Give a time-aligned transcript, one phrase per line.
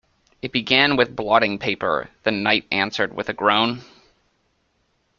[0.41, 3.83] ‘It began with blotting paper,’ the Knight answered with a groan.